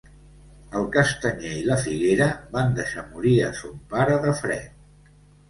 [0.77, 5.15] El castanyer i la figuera van deixar morir a son pare de fred.